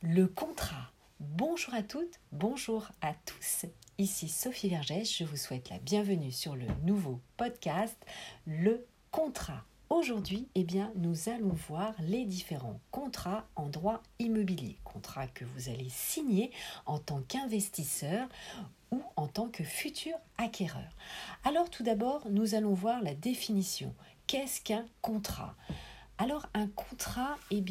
[0.00, 0.92] Le contrat.
[1.18, 3.66] Bonjour à toutes, bonjour à tous.
[3.98, 7.96] Ici Sophie Vergès, je vous souhaite la bienvenue sur le nouveau podcast
[8.46, 9.64] Le contrat.
[9.90, 15.68] Aujourd'hui, eh bien, nous allons voir les différents contrats en droit immobilier, contrats que vous
[15.68, 16.52] allez signer
[16.86, 18.28] en tant qu'investisseur
[18.92, 20.94] ou en tant que futur acquéreur.
[21.42, 23.92] Alors tout d'abord, nous allons voir la définition.
[24.28, 25.56] Qu'est-ce qu'un contrat?
[26.18, 27.62] Alors un contrat eh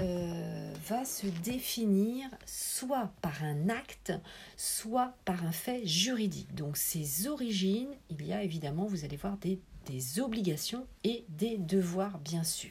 [0.00, 4.12] euh, va se définir soit par un acte,
[4.56, 6.54] soit par un fait juridique.
[6.54, 12.18] Donc ses origines, il y a évidemment, vous allez voir, des obligations et des devoirs,
[12.18, 12.70] bien sûr.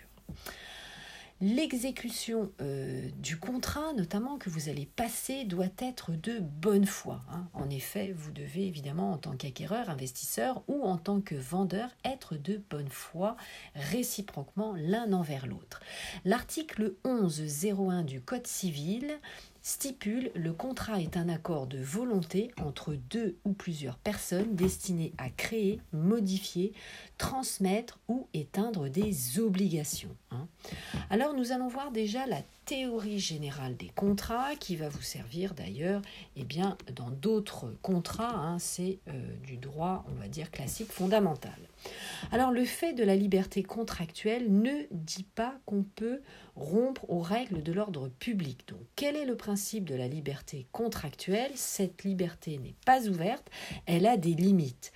[1.39, 7.21] L'exécution euh, du contrat, notamment que vous allez passer, doit être de bonne foi.
[7.29, 7.47] Hein.
[7.53, 12.37] En effet, vous devez évidemment, en tant qu'acquéreur, investisseur ou en tant que vendeur, être
[12.37, 13.37] de bonne foi
[13.75, 15.81] réciproquement l'un envers l'autre.
[16.25, 19.19] L'article 11.01 du Code civil
[19.67, 25.29] stipule le contrat est un accord de volonté entre deux ou plusieurs personnes destiné à
[25.29, 26.71] créer, modifier,
[27.17, 30.15] transmettre ou éteindre des obligations.
[30.31, 30.47] Hein.
[31.09, 36.01] Alors nous allons voir déjà la théorie générale des contrats qui va vous servir d'ailleurs
[36.37, 38.35] eh bien, dans d'autres contrats.
[38.35, 41.57] Hein, c'est euh, du droit, on va dire, classique fondamental.
[42.31, 46.21] Alors le fait de la liberté contractuelle ne dit pas qu'on peut
[46.55, 48.67] rompre aux règles de l'ordre public.
[48.67, 53.49] Donc quel est le principe de la liberté contractuelle Cette liberté n'est pas ouverte,
[53.87, 54.93] elle a des limites.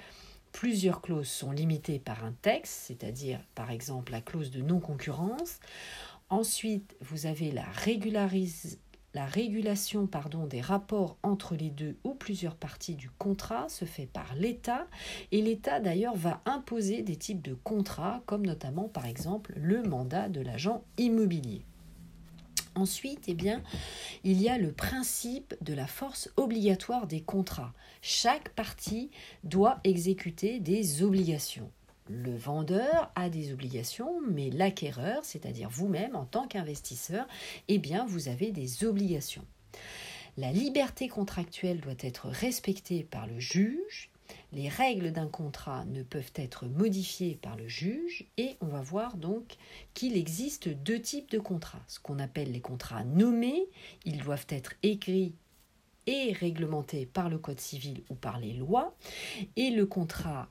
[0.52, 5.60] Plusieurs clauses sont limitées par un texte, c'est-à-dire par exemple la clause de non-concurrence.
[6.30, 7.66] Ensuite, vous avez la,
[9.14, 10.08] la régulation
[10.48, 14.88] des rapports entre les deux ou plusieurs parties du contrat se fait par l'État
[15.32, 20.30] et l'État d'ailleurs va imposer des types de contrats comme notamment par exemple le mandat
[20.30, 21.66] de l'agent immobilier.
[22.76, 23.62] Ensuite, eh bien,
[24.24, 27.74] il y a le principe de la force obligatoire des contrats.
[28.02, 29.12] Chaque partie
[29.44, 31.70] doit exécuter des obligations.
[32.08, 37.28] Le vendeur a des obligations, mais l'acquéreur, c'est-à-dire vous-même en tant qu'investisseur,
[37.68, 39.46] eh bien vous avez des obligations.
[40.38, 44.11] La liberté contractuelle doit être respectée par le juge.
[44.54, 49.16] Les règles d'un contrat ne peuvent être modifiées par le juge et on va voir
[49.16, 49.56] donc
[49.94, 51.84] qu'il existe deux types de contrats.
[51.88, 53.64] Ce qu'on appelle les contrats nommés,
[54.04, 55.34] ils doivent être écrits
[56.08, 58.96] et réglementé par le Code civil ou par les lois,
[59.56, 60.50] et les contrats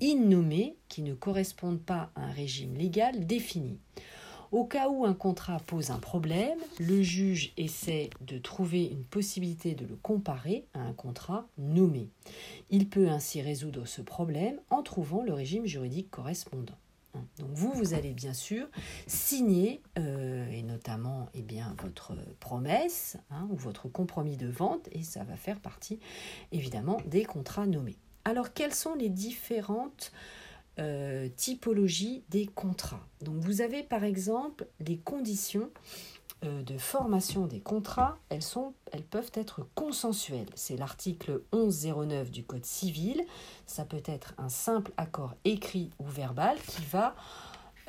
[0.00, 3.78] innommés qui ne correspondent pas à un régime légal défini.
[4.50, 9.74] Au cas où un contrat pose un problème, le juge essaie de trouver une possibilité
[9.74, 12.08] de le comparer à un contrat nommé.
[12.70, 16.76] Il peut ainsi résoudre ce problème en trouvant le régime juridique correspondant.
[17.38, 18.68] Donc vous, vous allez bien sûr
[19.06, 25.02] signer, euh, et notamment eh bien, votre promesse hein, ou votre compromis de vente, et
[25.02, 25.98] ça va faire partie
[26.52, 27.96] évidemment des contrats nommés.
[28.24, 30.12] Alors quelles sont les différentes
[30.78, 35.70] euh, typologies des contrats Donc vous avez par exemple les conditions
[36.44, 40.46] euh, de formation des contrats, elles peuvent être consensuelles.
[40.54, 43.24] C'est l'article 1109 du Code civil.
[43.66, 47.16] Ça peut être un simple accord écrit ou verbal qui va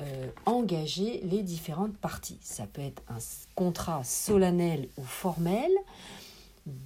[0.02, 2.40] euh, engager les différentes parties.
[2.42, 3.18] Ça peut être un
[3.54, 5.70] contrat solennel ou formel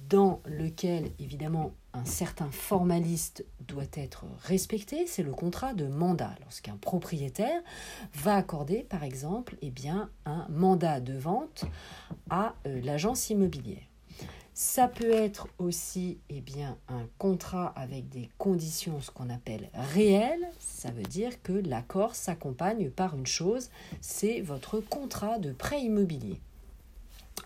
[0.09, 6.35] dans lequel, évidemment, un certain formaliste doit être respecté, c'est le contrat de mandat.
[6.41, 7.61] Lorsqu'un propriétaire
[8.13, 11.65] va accorder, par exemple, eh bien, un mandat de vente
[12.29, 13.83] à euh, l'agence immobilière.
[14.57, 20.49] Ça peut être aussi eh bien, un contrat avec des conditions, ce qu'on appelle réelles.
[20.59, 23.69] Ça veut dire que l'accord s'accompagne par une chose,
[23.99, 26.39] c'est votre contrat de prêt immobilier.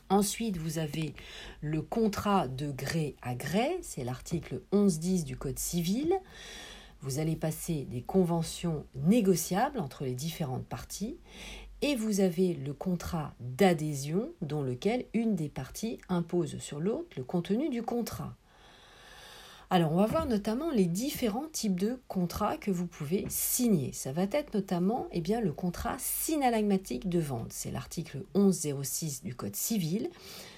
[0.10, 1.14] Ensuite, vous avez
[1.62, 6.14] le contrat de gré à gré, c'est l'article 11.10 du Code civil.
[7.02, 11.18] Vous allez passer des conventions négociables entre les différentes parties
[11.82, 17.24] et vous avez le contrat d'adhésion dans lequel une des parties impose sur l'autre le
[17.24, 18.36] contenu du contrat.
[19.72, 23.94] Alors, on va voir notamment les différents types de contrats que vous pouvez signer.
[23.94, 27.54] Ça va être notamment eh bien, le contrat synalagmatique de vente.
[27.54, 30.10] C'est l'article 1106 du Code civil.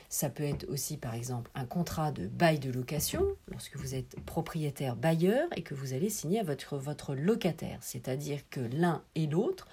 [0.07, 4.17] Ça peut être aussi, par exemple, un contrat de bail de location, lorsque vous êtes
[4.21, 7.79] propriétaire bailleur et que vous allez signer à votre, votre locataire.
[7.81, 9.67] C'est-à-dire que l'un et l'autre,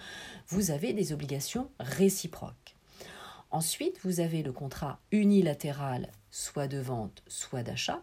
[0.48, 2.74] vous avez des obligations réciproques.
[3.52, 8.02] Ensuite, vous avez le contrat unilatéral, soit de vente, soit d'achat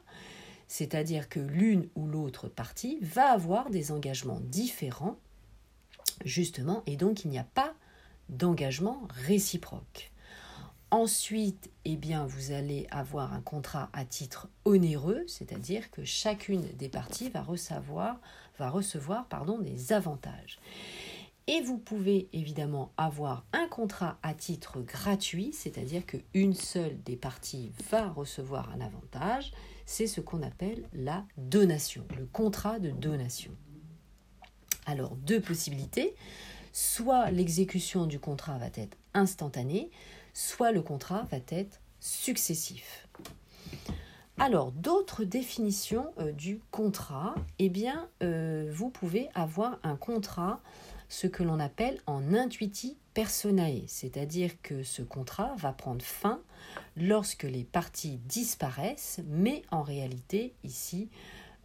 [0.67, 5.17] c'est-à-dire que l'une ou l'autre partie va avoir des engagements différents,
[6.23, 7.73] justement, et donc il n'y a pas
[8.29, 10.11] d'engagement réciproque.
[10.91, 16.89] Ensuite, eh bien, vous allez avoir un contrat à titre onéreux, c'est-à-dire que chacune des
[16.89, 18.17] parties va recevoir,
[18.59, 20.59] va recevoir pardon, des avantages.
[21.47, 27.71] Et vous pouvez évidemment avoir un contrat à titre gratuit, c'est-à-dire qu'une seule des parties
[27.91, 29.51] va recevoir un avantage.
[29.85, 33.51] C'est ce qu'on appelle la donation, le contrat de donation.
[34.87, 36.15] Alors, deux possibilités.
[36.73, 39.91] Soit l'exécution du contrat va être instantanée,
[40.33, 43.07] soit le contrat va être successif.
[44.37, 50.59] Alors, d'autres définitions euh, du contrat, eh bien, euh, vous pouvez avoir un contrat
[51.09, 56.41] ce que l'on appelle en intuiti personae, c'est-à-dire que ce contrat va prendre fin
[56.97, 61.09] lorsque les parties disparaissent, mais en réalité, ici,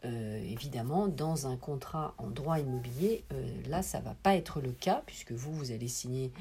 [0.04, 4.60] euh, évidemment, dans un contrat en droit immobilier, euh, là, ça ne va pas être
[4.60, 6.32] le cas, puisque vous, vous allez signer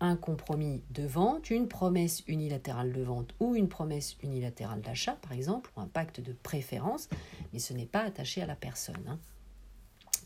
[0.00, 5.32] un compromis de vente, une promesse unilatérale de vente ou une promesse unilatérale d'achat, par
[5.32, 7.08] exemple, ou un pacte de préférence,
[7.52, 9.02] mais ce n'est pas attaché à la personne.
[9.08, 9.18] Hein.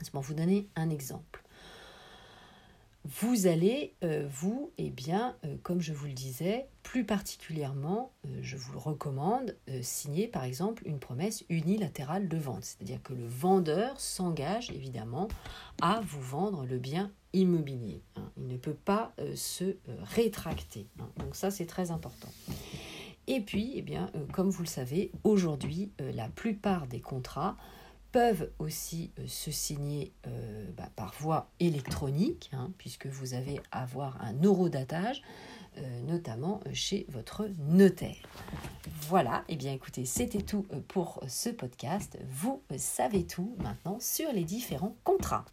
[0.01, 1.46] Laisse-moi vous donner un exemple
[3.07, 8.39] vous allez, euh, vous, eh bien, euh, comme je vous le disais, plus particulièrement, euh,
[8.43, 12.65] je vous le recommande, signer par exemple une promesse unilatérale de vente.
[12.65, 15.29] C'est-à-dire que le vendeur s'engage évidemment
[15.81, 18.03] à vous vendre le bien immobilier.
[18.17, 18.31] Hein.
[18.37, 20.87] Il ne peut pas se rétracter.
[20.99, 21.09] Hein.
[21.19, 22.31] Donc ça, c'est très important.
[23.27, 27.57] Et puis, eh bien, comme vous le savez, aujourd'hui, la plupart des contrats
[28.17, 33.83] peuvent aussi euh, se signer euh, bah, par voie électronique, hein, puisque vous avez à
[33.83, 35.21] avoir un eurodatage,
[35.77, 38.17] euh, notamment chez votre notaire.
[39.03, 42.19] Voilà, et eh bien écoutez, c'était tout pour ce podcast.
[42.31, 45.45] Vous savez tout maintenant sur les différents contrats.